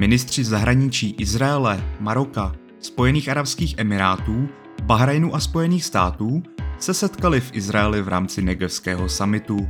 [0.00, 4.48] Ministři zahraničí Izraele, Maroka, Spojených arabských emirátů,
[4.82, 6.42] Bahrajnu a Spojených států
[6.78, 9.68] se setkali v Izraeli v rámci Negevského samitu.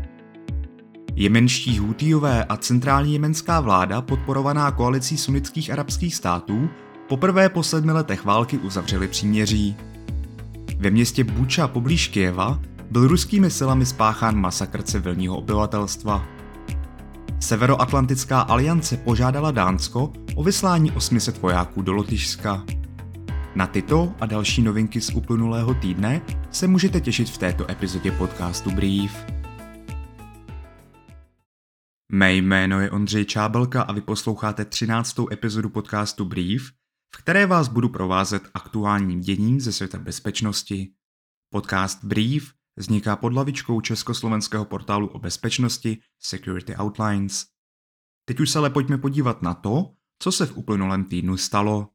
[1.14, 6.68] Jemenští hutijové a centrální jemenská vláda, podporovaná koalicí sunnických arabských států,
[7.08, 9.76] poprvé po sedmi letech války uzavřeli příměří.
[10.76, 12.60] Ve městě Buča poblíž Kijeva
[12.90, 16.39] byl ruskými silami spáchán masakr civilního obyvatelstva.
[17.40, 22.64] Severoatlantická aliance požádala Dánsko o vyslání 800 vojáků do Lotyšska.
[23.54, 28.70] Na tyto a další novinky z uplynulého týdne se můžete těšit v této epizodě podcastu
[28.70, 29.26] Brief.
[32.12, 35.16] Mé jméno je Ondřej Čábelka a vy posloucháte 13.
[35.32, 36.72] epizodu podcastu Brief,
[37.16, 40.88] v které vás budu provázet aktuálním děním ze světa bezpečnosti.
[41.52, 47.46] Podcast Brief vzniká pod lavičkou československého portálu o bezpečnosti Security Outlines.
[48.24, 51.88] Teď už se ale pojďme podívat na to, co se v uplynulém týdnu stalo.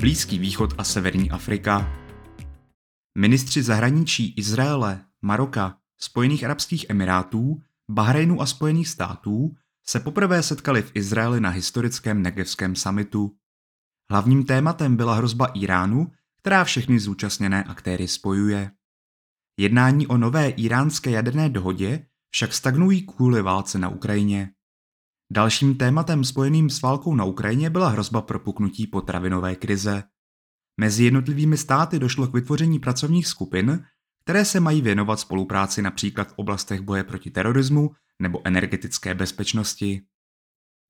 [0.00, 1.92] Blízký východ a severní Afrika.
[3.18, 9.54] Ministři zahraničí Izraele, Maroka, Spojených arabských emirátů, Bahrajnu a Spojených států
[9.86, 13.36] se poprvé setkali v Izraeli na historickém Negevském summitu.
[14.10, 18.70] Hlavním tématem byla hrozba Iránu, která všechny zúčastněné aktéry spojuje.
[19.58, 24.50] Jednání o nové iránské jaderné dohodě však stagnují kvůli válce na Ukrajině.
[25.32, 30.02] Dalším tématem spojeným s válkou na Ukrajině byla hrozba propuknutí potravinové krize.
[30.80, 33.84] Mezi jednotlivými státy došlo k vytvoření pracovních skupin,
[34.24, 37.90] které se mají věnovat spolupráci například v oblastech boje proti terorismu
[38.22, 40.02] nebo energetické bezpečnosti.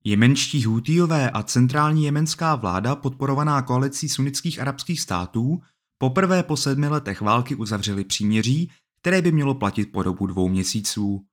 [0.03, 5.61] Jemenští hutijové a centrální jemenská vláda podporovaná koalicí sunnických arabských států
[5.97, 11.25] poprvé po sedmi letech války uzavřeli příměří, které by mělo platit po dobu dvou měsíců.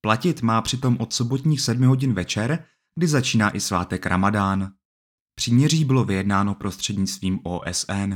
[0.00, 2.64] Platit má přitom od sobotních sedmi hodin večer,
[2.98, 4.72] kdy začíná i svátek Ramadán.
[5.34, 8.14] Příměří bylo vyjednáno prostřednictvím OSN.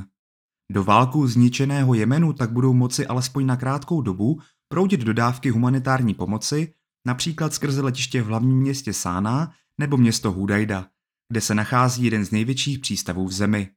[0.72, 6.74] Do válku zničeného Jemenu tak budou moci alespoň na krátkou dobu proudit dodávky humanitární pomoci,
[7.06, 10.86] například skrze letiště v hlavním městě Sána nebo město Hudajda,
[11.28, 13.70] kde se nachází jeden z největších přístavů v zemi.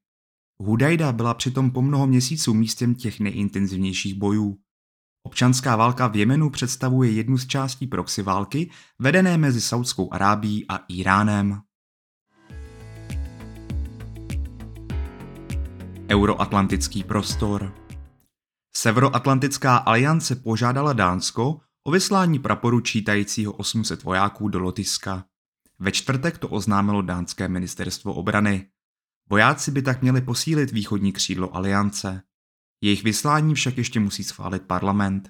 [0.60, 4.58] Hudajda byla přitom po mnoho měsíců místem těch nejintenzivnějších bojů.
[5.24, 8.70] Občanská válka v Jemenu představuje jednu z částí proxy války
[9.00, 11.62] vedené mezi Saudskou Arábií a Iránem.
[16.12, 17.76] Euroatlantický prostor
[18.76, 25.26] Severoatlantická aliance požádala Dánsko o vyslání praporu čítajícího 800 vojáků do Lotyšska.
[25.82, 28.68] Ve čtvrtek to oznámilo dánské ministerstvo obrany.
[29.30, 32.22] Vojáci by tak měli posílit východní křídlo aliance.
[32.84, 35.30] Jejich vyslání však ještě musí schválit parlament.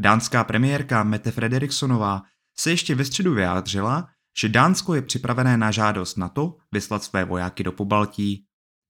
[0.00, 2.22] Dánská premiérka Mette Frederiksonová
[2.58, 4.08] se ještě ve středu vyjádřila,
[4.38, 8.46] že Dánsko je připravené na žádost na to vyslat své vojáky do Pobaltí.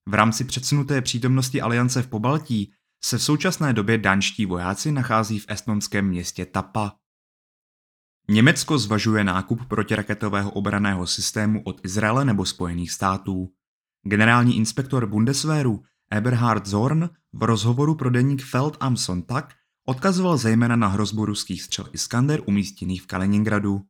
[0.08, 2.72] V rámci předsunuté přítomnosti aliance v Pobaltí
[3.04, 6.99] se v současné době danští vojáci nachází v estonském městě Tapa.
[8.28, 13.48] Německo zvažuje nákup protiraketového obraného systému od Izraele nebo Spojených států.
[14.06, 15.82] Generální inspektor Bundeswehru
[16.12, 19.54] Eberhard Zorn v rozhovoru pro deník Feld am Sonntag
[19.88, 23.82] odkazoval zejména na hrozbu ruských střel Iskander umístěných v Kaliningradu.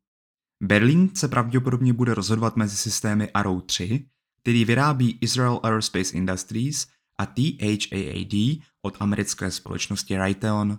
[0.62, 4.06] Berlín se pravděpodobně bude rozhodovat mezi systémy Arrow 3,
[4.40, 6.86] který vyrábí Israel Aerospace Industries
[7.18, 8.34] a THAAD
[8.82, 10.78] od americké společnosti Raytheon.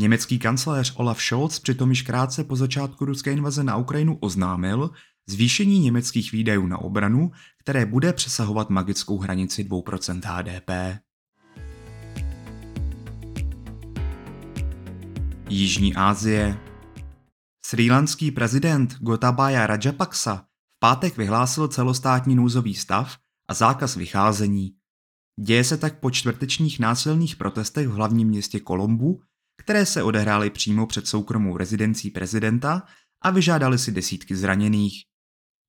[0.00, 4.90] Německý kancléř Olaf Scholz přitom již krátce po začátku ruské invaze na Ukrajinu oznámil
[5.28, 11.00] zvýšení německých výdajů na obranu, které bude přesahovat magickou hranici 2% HDP.
[15.48, 16.58] Jižní Asie
[17.66, 20.36] Srílanský prezident Gotabaya Rajapaksa
[20.76, 23.16] v pátek vyhlásil celostátní nouzový stav
[23.48, 24.74] a zákaz vycházení.
[25.40, 29.20] Děje se tak po čtvrtečních násilných protestech v hlavním městě Kolombu,
[29.64, 32.82] které se odehrály přímo před soukromou rezidencí prezidenta
[33.22, 35.02] a vyžádali si desítky zraněných.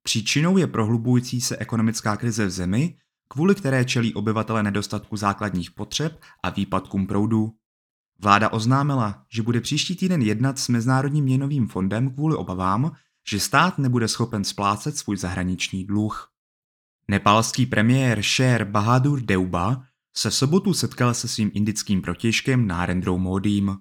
[0.03, 2.97] Příčinou je prohlubující se ekonomická krize v zemi,
[3.27, 7.51] kvůli které čelí obyvatele nedostatku základních potřeb a výpadkům proudu.
[8.19, 12.91] Vláda oznámila, že bude příští týden jednat s Mezinárodním měnovým fondem kvůli obavám,
[13.29, 16.31] že stát nebude schopen splácet svůj zahraniční dluh.
[17.07, 19.83] Nepálský premiér Sher Bahadur Deuba
[20.17, 23.77] se v sobotu setkal se svým indickým protěžkem Narendrou Modím.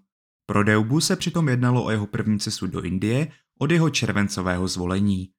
[0.46, 5.30] Pro Deubu se přitom jednalo o jeho první cestu do Indie od jeho červencového zvolení.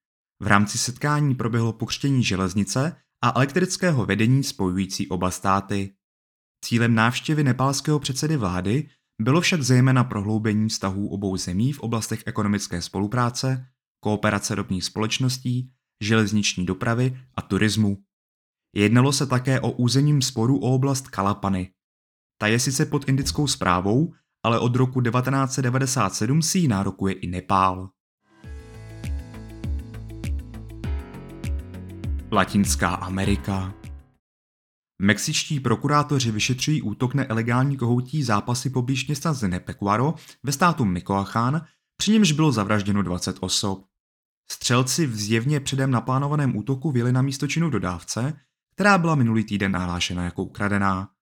[0.42, 5.96] V rámci setkání proběhlo pokřtění železnice a elektrického vedení spojující oba státy.
[6.66, 8.90] Cílem návštěvy nepálského předsedy vlády
[9.22, 13.66] bylo však zejména prohloubení vztahů obou zemí v oblastech ekonomické spolupráce,
[14.00, 15.72] kooperace ropných společností,
[16.04, 17.98] železniční dopravy a turismu.
[18.76, 21.72] Jednalo se také o územním sporu o oblast Kalapany.
[22.38, 24.14] Ta je sice pod indickou zprávou,
[24.46, 27.90] ale od roku 1997 si ji nárokuje i Nepál.
[32.32, 33.74] Latinská Amerika
[35.02, 40.14] Mexičtí prokurátoři vyšetřují útok na ilegální kohoutí zápasy poblíž města Zenepecuaro
[40.44, 41.62] ve státu Michoacán,
[41.98, 43.86] při němž bylo zavražděno 20 osob.
[44.52, 48.34] Střelci v zjevně předem naplánovaném útoku vyjeli na místo činu dodávce,
[48.76, 51.15] která byla minulý týden nahlášena jako ukradená.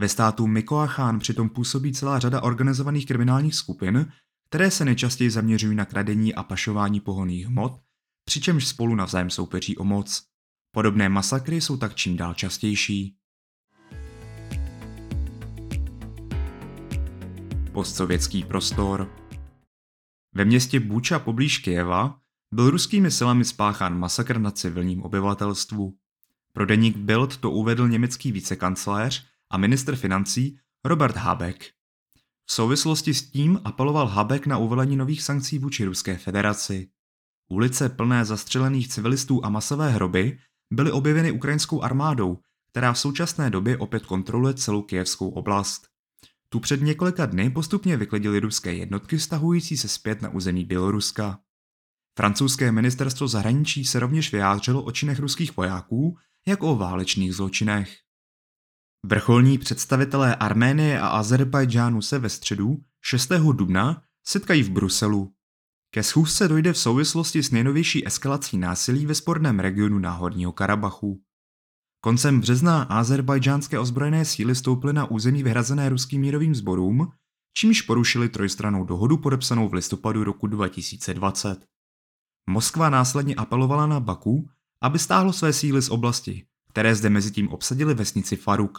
[0.00, 4.12] Ve státu Michoacán přitom působí celá řada organizovaných kriminálních skupin,
[4.48, 7.80] které se nejčastěji zaměřují na kradení a pašování pohonných hmot,
[8.24, 10.26] přičemž spolu navzájem soupeří o moc.
[10.70, 13.16] Podobné masakry jsou tak čím dál častější.
[17.72, 19.12] Postsovětský prostor
[20.34, 22.18] Ve městě Buča poblíž Kijeva
[22.54, 25.94] byl ruskými silami spáchán masakr na civilním obyvatelstvu.
[26.52, 31.64] Pro deník Bild to uvedl německý vicekancléř a ministr financí Robert Habeck.
[32.46, 36.88] V souvislosti s tím apeloval Habeck na uvolení nových sankcí vůči Ruské federaci.
[37.50, 40.38] Ulice plné zastřelených civilistů a masové hroby
[40.72, 42.38] byly objeveny ukrajinskou armádou,
[42.70, 45.88] která v současné době opět kontroluje celou kijevskou oblast.
[46.48, 51.38] Tu před několika dny postupně vyklidily ruské jednotky stahující se zpět na území Běloruska.
[52.16, 56.16] Francouzské ministerstvo zahraničí se rovněž vyjádřilo o činech ruských vojáků
[56.46, 58.03] jako o válečných zločinech.
[59.06, 63.28] Vrcholní představitelé Arménie a Azerbajdžánu se ve středu 6.
[63.52, 65.32] dubna setkají v Bruselu.
[65.90, 71.20] Ke schůzce dojde v souvislosti s nejnovější eskalací násilí ve sporném regionu Náhorního Karabachu.
[72.00, 77.12] Koncem března azerbajdžánské ozbrojené síly stoupily na území vyhrazené ruským mírovým sborům,
[77.56, 81.66] čímž porušili trojstranou dohodu podepsanou v listopadu roku 2020.
[82.46, 84.48] Moskva následně apelovala na Baku,
[84.80, 88.78] aby stáhlo své síly z oblasti, které zde mezi tím obsadili vesnici Faruk.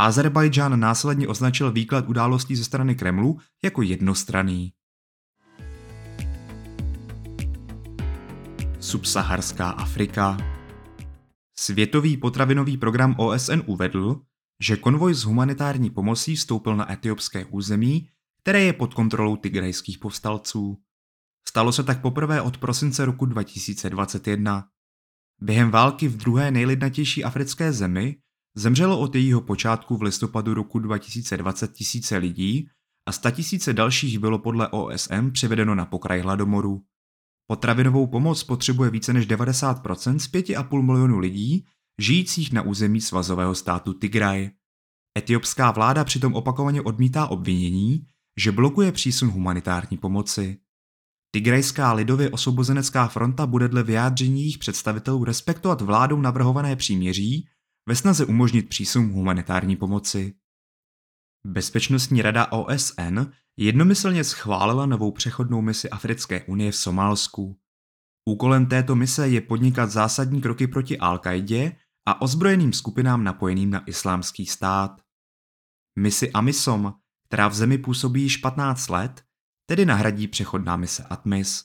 [0.00, 4.72] Azerbajdžán následně označil výklad událostí ze strany Kremlu jako jednostranný.
[8.80, 10.36] Subsaharská Afrika
[11.58, 14.20] Světový potravinový program OSN uvedl,
[14.62, 18.08] že konvoj s humanitární pomocí vstoupil na etiopské území,
[18.42, 20.76] které je pod kontrolou tigrajských povstalců.
[21.48, 24.64] Stalo se tak poprvé od prosince roku 2021.
[25.40, 28.16] Během války v druhé nejlidnatější africké zemi
[28.56, 32.68] zemřelo od jejího počátku v listopadu roku 2020 tisíce lidí
[33.08, 36.82] a sta tisíce dalších bylo podle OSM přivedeno na pokraj hladomoru.
[37.46, 41.64] Potravinovou pomoc potřebuje více než 90% z 5,5 milionu lidí,
[42.00, 44.50] žijících na území svazového státu Tigraj.
[45.18, 48.06] Etiopská vláda přitom opakovaně odmítá obvinění,
[48.38, 50.58] že blokuje přísun humanitární pomoci.
[51.34, 57.48] Tigrajská lidově osvobozenecká fronta bude dle vyjádření jejich představitelů respektovat vládou navrhované příměří
[57.90, 60.34] ve snaze umožnit přísun humanitární pomoci.
[61.46, 63.18] Bezpečnostní rada OSN
[63.56, 67.60] jednomyslně schválila novou přechodnou misi Africké unie v Somálsku.
[68.24, 71.20] Úkolem této mise je podnikat zásadní kroky proti al
[72.06, 75.00] a ozbrojeným skupinám napojeným na islámský stát.
[75.98, 76.94] Misi AMISOM,
[77.26, 79.24] která v zemi působí již 15 let,
[79.66, 81.64] tedy nahradí přechodná mise ATMIS.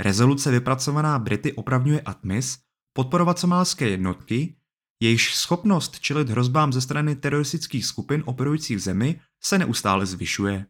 [0.00, 2.58] Rezoluce vypracovaná Brity opravňuje ATMIS
[2.92, 4.56] podporovat somálské jednotky,
[5.04, 10.66] jejichž schopnost čelit hrozbám ze strany teroristických skupin operujících v zemi se neustále zvyšuje.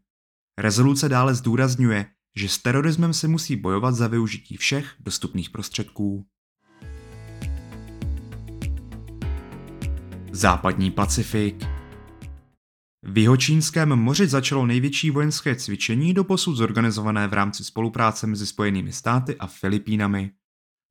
[0.59, 6.27] Rezoluce dále zdůrazňuje, že s terorismem se musí bojovat za využití všech dostupných prostředků.
[10.33, 11.65] Západní Pacifik
[13.03, 19.37] v Jihočínském moři začalo největší vojenské cvičení doposud zorganizované v rámci spolupráce mezi Spojenými státy
[19.37, 20.31] a Filipínami.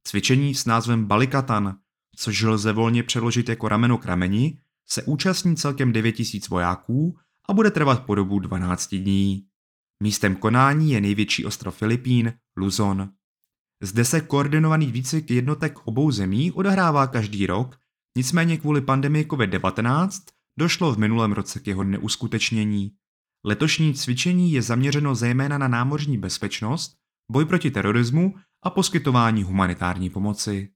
[0.07, 1.77] Cvičení s názvem Balikatan,
[2.15, 7.17] což lze volně přeložit jako rameno k rameni, se účastní celkem 9000 vojáků
[7.50, 9.46] a bude trvat po dobu 12 dní.
[10.03, 13.10] Místem konání je největší ostrov Filipín, Luzon.
[13.84, 17.79] Zde se koordinovaný výcvik jednotek obou zemí odehrává každý rok,
[18.17, 20.10] nicméně kvůli pandemii COVID-19
[20.60, 22.91] došlo v minulém roce k jeho neuskutečnění.
[23.46, 26.96] Letošní cvičení je zaměřeno zejména na námořní bezpečnost,
[27.32, 30.70] boj proti terorismu a poskytování humanitární pomoci.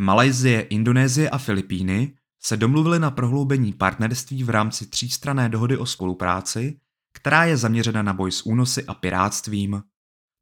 [0.00, 6.80] Malajzie, Indonésie a Filipíny se domluvily na prohloubení partnerství v rámci třístrané dohody o spolupráci,
[7.14, 9.82] která je zaměřena na boj s únosy a pirátstvím.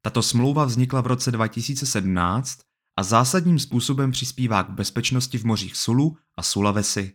[0.01, 2.59] Tato smlouva vznikla v roce 2017
[2.97, 7.13] a zásadním způsobem přispívá k bezpečnosti v mořích Sulu a Sulawesi.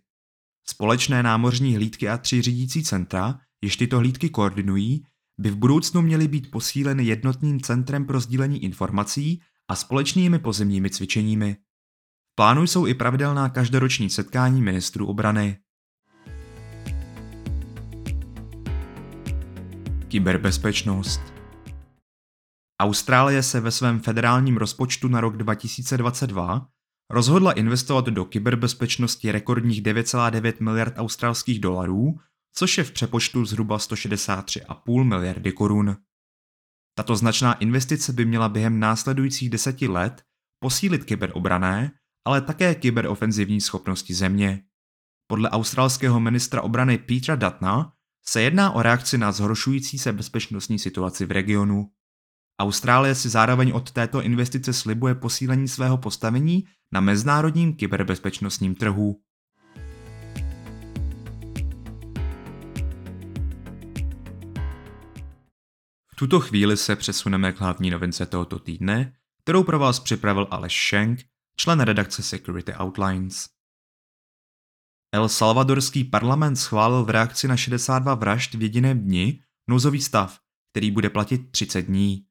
[0.67, 5.05] Společné námořní hlídky a tři řídící centra, jež tyto hlídky koordinují,
[5.41, 11.57] by v budoucnu měly být posíleny jednotným centrem pro sdílení informací a společnými pozemními cvičeními.
[12.35, 15.59] Plánu jsou i pravidelná každoroční setkání ministrů obrany.
[20.09, 21.21] Kyberbezpečnost
[22.81, 26.69] Austrálie se ve svém federálním rozpočtu na rok 2022
[27.11, 32.15] rozhodla investovat do kyberbezpečnosti rekordních 9,9 miliard australských dolarů,
[32.55, 35.97] což je v přepočtu zhruba 163,5 miliardy korun.
[36.95, 40.23] Tato značná investice by měla během následujících deseti let
[40.63, 41.91] posílit kyberobrané,
[42.25, 44.63] ale také kyberofenzivní schopnosti země.
[45.27, 47.93] Podle australského ministra obrany Petra Datna
[48.25, 51.91] se jedná o reakci na zhoršující se bezpečnostní situaci v regionu.
[52.61, 59.21] Austrálie si zároveň od této investice slibuje posílení svého postavení na mezinárodním kyberbezpečnostním trhu.
[66.13, 69.13] V tuto chvíli se přesuneme k hlavní novince tohoto týdne,
[69.43, 71.21] kterou pro vás připravil Aleš Schenk,
[71.57, 73.49] člen redakce Security Outlines.
[75.15, 80.39] El Salvadorský parlament schválil v reakci na 62 vražd v jediném dni nouzový stav,
[80.73, 82.27] který bude platit 30 dní.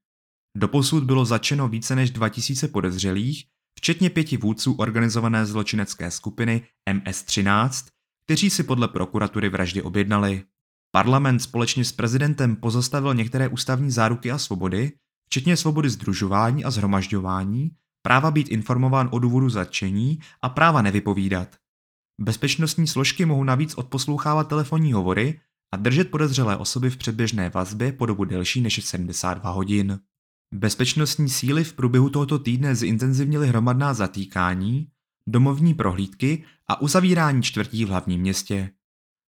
[0.57, 3.45] Doposud bylo začeno více než 2000 podezřelých,
[3.77, 7.87] včetně pěti vůdců organizované zločinecké skupiny MS-13,
[8.25, 10.43] kteří si podle prokuratury vraždy objednali.
[10.91, 14.91] Parlament společně s prezidentem pozastavil některé ústavní záruky a svobody,
[15.25, 17.71] včetně svobody združování a zhromažďování,
[18.01, 21.55] práva být informován o důvodu zatčení a práva nevypovídat.
[22.21, 25.39] Bezpečnostní složky mohou navíc odposlouchávat telefonní hovory
[25.73, 29.99] a držet podezřelé osoby v předběžné vazbě po dobu delší než 72 hodin.
[30.53, 34.87] Bezpečnostní síly v průběhu tohoto týdne zintenzivnily hromadná zatýkání,
[35.27, 38.71] domovní prohlídky a uzavírání čtvrtí v hlavním městě.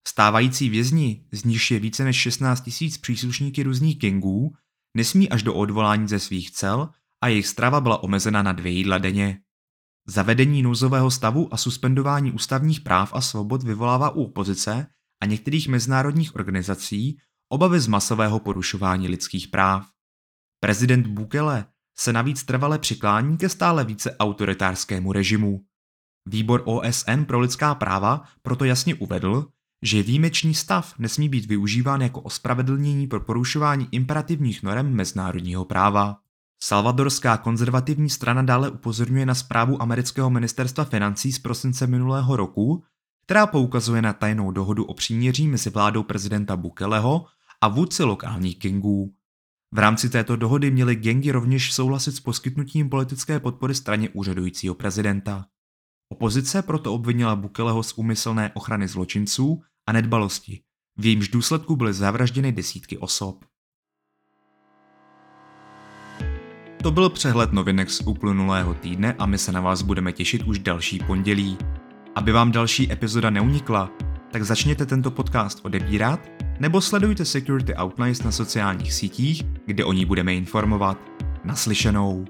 [0.08, 4.54] Stávající vězni, z níž je více než 16 tisíc příslušníky různých gengů,
[4.96, 6.88] nesmí až do odvolání ze svých cel
[7.24, 9.40] a jejich strava byla omezena na dvě jídla denně.
[10.08, 14.86] Zavedení nouzového stavu a suspendování ústavních práv a svobod vyvolává u opozice
[15.22, 19.86] a některých mezinárodních organizací obavy z masového porušování lidských práv.
[20.60, 21.64] Prezident Bukele
[21.98, 25.60] se navíc trvale přiklání ke stále více autoritářskému režimu.
[26.28, 29.46] Výbor OSN pro lidská práva proto jasně uvedl,
[29.82, 36.23] že výjimečný stav nesmí být využíván jako ospravedlnění pro porušování imperativních norem mezinárodního práva.
[36.62, 42.84] Salvadorská konzervativní strana dále upozorňuje na zprávu amerického ministerstva financí z prosince minulého roku,
[43.24, 47.26] která poukazuje na tajnou dohodu o příměří mezi vládou prezidenta Bukeleho
[47.60, 49.14] a vůdci lokálních gengů.
[49.74, 55.46] V rámci této dohody měly gengy rovněž souhlasit s poskytnutím politické podpory straně úřadujícího prezidenta.
[56.08, 60.62] Opozice proto obvinila Bukeleho z úmyslné ochrany zločinců a nedbalosti,
[60.98, 63.44] v jejímž důsledku byly zavražděny desítky osob.
[66.84, 70.58] To byl přehled novinek z uplynulého týdne a my se na vás budeme těšit už
[70.58, 71.58] další pondělí.
[72.14, 73.90] Aby vám další epizoda neunikla,
[74.32, 76.20] tak začněte tento podcast odebírat
[76.60, 80.98] nebo sledujte Security Outlines na sociálních sítích, kde o ní budeme informovat.
[81.44, 82.24] Naslyšenou.